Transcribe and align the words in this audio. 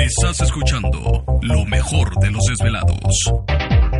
Estás 0.00 0.40
escuchando 0.40 1.24
lo 1.42 1.64
mejor 1.66 2.18
de 2.20 2.30
los 2.30 2.42
desvelados. 2.46 3.30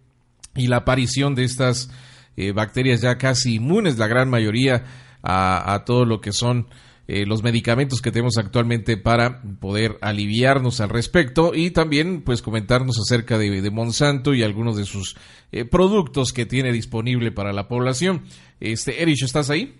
y 0.55 0.69
la 0.69 0.79
aparición 0.79 1.35
de 1.35 1.43
estas 1.43 1.91
eh, 2.37 2.53
bacterias 2.53 3.01
ya 3.01 3.19
casi 3.19 3.57
inmunes, 3.57 3.99
la 3.99 4.07
gran 4.07 4.31
mayoría, 4.31 4.85
a, 5.23 5.75
a 5.75 5.85
todo 5.85 6.05
lo 6.05 6.21
que 6.21 6.33
son 6.33 6.69
eh, 7.09 7.25
los 7.27 7.43
medicamentos 7.43 8.03
que 8.03 8.11
tenemos 8.11 8.37
actualmente 8.37 8.97
para 8.97 9.43
poder 9.61 9.97
aliviarnos 10.01 10.81
al 10.81 10.89
respecto 10.89 11.53
y 11.55 11.71
también 11.71 12.23
pues 12.23 12.43
comentarnos 12.43 12.99
acerca 12.99 13.39
de, 13.39 13.63
de 13.63 13.71
Monsanto 13.71 14.35
y 14.35 14.43
algunos 14.43 14.77
de 14.77 14.85
sus 14.85 15.17
eh, 15.53 15.65
productos 15.65 16.33
que 16.33 16.47
tiene 16.47 16.73
disponible 16.73 17.31
para 17.31 17.53
la 17.53 17.69
población. 17.69 18.23
Este, 18.61 19.03
Erich, 19.03 19.23
¿estás 19.23 19.51
ahí? 19.51 19.75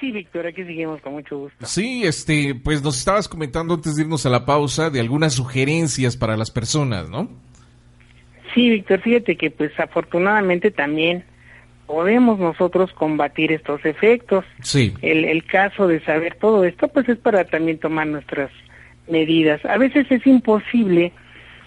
Sí, 0.00 0.10
Víctor, 0.10 0.46
aquí 0.46 0.64
seguimos 0.64 1.00
con 1.00 1.14
mucho 1.14 1.38
gusto. 1.38 1.66
Sí, 1.66 2.04
este, 2.04 2.54
pues 2.54 2.82
nos 2.82 2.98
estabas 2.98 3.28
comentando 3.28 3.74
antes 3.74 3.94
de 3.94 4.02
irnos 4.02 4.26
a 4.26 4.30
la 4.30 4.44
pausa 4.44 4.90
de 4.90 5.00
algunas 5.00 5.34
sugerencias 5.34 6.16
para 6.16 6.36
las 6.36 6.50
personas, 6.50 7.08
¿no? 7.08 7.30
Sí, 8.54 8.70
Víctor, 8.70 9.00
fíjate 9.00 9.36
que 9.36 9.50
pues 9.50 9.78
afortunadamente 9.78 10.70
también 10.70 11.24
podemos 11.86 12.38
nosotros 12.38 12.92
combatir 12.92 13.52
estos 13.52 13.84
efectos. 13.84 14.44
Sí. 14.60 14.94
El, 15.02 15.24
el 15.24 15.44
caso 15.44 15.86
de 15.86 16.00
saber 16.04 16.36
todo 16.36 16.64
esto, 16.64 16.88
pues 16.88 17.08
es 17.08 17.18
para 17.18 17.44
también 17.44 17.78
tomar 17.78 18.06
nuestras 18.06 18.50
medidas. 19.08 19.64
A 19.64 19.78
veces 19.78 20.06
es 20.10 20.26
imposible 20.26 21.12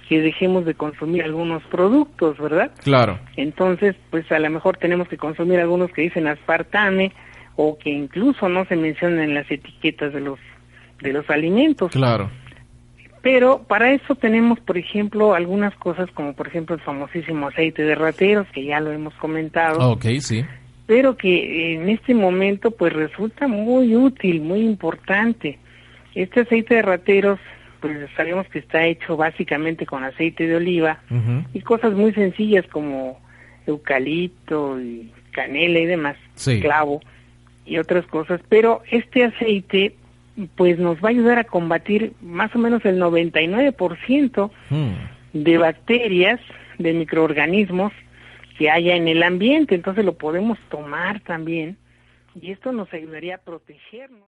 que 0.08 0.22
dejemos 0.22 0.66
de 0.66 0.74
consumir 0.74 1.24
algunos 1.24 1.64
productos, 1.64 2.38
¿verdad? 2.38 2.72
Claro. 2.84 3.19
Entonces, 3.36 3.96
pues 4.10 4.31
a 4.31 4.40
lo 4.40 4.50
mejor 4.50 4.78
tenemos 4.78 5.08
que 5.08 5.18
consumir 5.18 5.60
algunos 5.60 5.92
que 5.92 6.04
dicen 6.04 6.28
aspartame 6.28 7.12
o 7.56 7.78
que 7.78 7.90
incluso 7.90 8.48
no 8.48 8.66
se 8.66 8.75
mencionan 8.75 9.20
en 9.20 9.34
las 9.34 9.50
etiquetas 9.52 10.13
de 10.13 10.22
los 10.22 10.40
de 11.02 11.13
los 11.13 11.30
alimentos. 11.30 11.92
Claro. 11.92 12.30
Pero 13.29 13.63
para 13.68 13.91
eso 13.91 14.15
tenemos, 14.15 14.57
por 14.62 14.77
ejemplo, 14.77 15.33
algunas 15.35 15.75
cosas 15.75 16.09
como 16.12 16.31
por 16.31 16.47
ejemplo 16.47 16.75
el 16.75 16.81
famosísimo 16.81 17.50
aceite 17.50 17.83
de 17.83 17.94
rateros, 17.94 18.47
que 18.53 18.63
ya 18.63 18.79
lo 18.79 18.89
hemos 18.94 19.13
comentado, 19.15 19.91
Ok, 19.91 20.06
sí. 20.21 20.45
pero 20.85 21.18
que 21.18 21.74
en 21.74 21.89
este 21.89 22.15
momento 22.15 22.71
pues 22.71 22.94
resulta 22.94 23.50
muy 23.50 23.97
útil, 23.97 24.39
muy 24.39 24.62
importante. 24.62 25.59
Este 26.15 26.39
aceite 26.39 26.75
de 26.75 26.81
rateros, 26.83 27.38
pues 27.81 27.97
sabemos 28.15 28.47
que 28.47 28.59
está 28.59 28.85
hecho 28.85 29.18
básicamente 29.18 29.85
con 29.85 30.06
aceite 30.06 30.47
de 30.47 30.56
oliva 30.56 31.00
y 31.53 31.59
cosas 31.59 31.91
muy 31.91 32.13
sencillas 32.13 32.65
como 32.68 33.19
eucalipto 33.65 34.79
y 34.79 35.12
canela 35.31 35.79
y 35.79 35.85
demás, 35.85 36.15
Sí. 36.35 36.62
clavo 36.62 37.01
y 37.65 37.77
otras 37.77 38.06
cosas, 38.06 38.39
pero 38.47 38.83
este 38.89 39.25
aceite 39.25 39.95
pues 40.56 40.78
nos 40.80 40.98
va 40.98 41.07
a 41.10 41.12
ayudar 41.12 41.39
a 41.39 41.44
combatir 41.45 42.13
más 42.22 42.56
o 42.56 42.60
menos 42.60 42.86
el 42.86 43.00
99% 43.00 44.51
Hmm. 44.69 44.94
de 45.34 45.57
bacterias, 45.57 46.39
de 46.78 46.94
microorganismos 46.94 47.92
que 48.57 48.69
haya 48.69 48.95
en 48.95 49.07
el 49.07 49.24
ambiente, 49.24 49.75
entonces 49.75 50.04
lo 50.06 50.18
podemos 50.18 50.57
tomar 50.69 51.19
también 51.22 51.78
y 52.39 52.51
esto 52.51 52.72
nos 52.72 52.92
ayudaría 52.94 53.36
a 53.36 53.39
protegernos. 53.39 54.28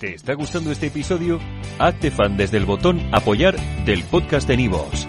¿Te 0.00 0.14
está 0.14 0.34
gustando 0.34 0.70
este 0.72 0.88
episodio? 0.88 1.38
Hazte 1.78 2.10
fan 2.10 2.36
desde 2.36 2.58
el 2.58 2.64
botón 2.64 3.00
Apoyar 3.12 3.54
del 3.86 4.02
podcast 4.10 4.48
de 4.48 4.56
Nivos. 4.56 5.08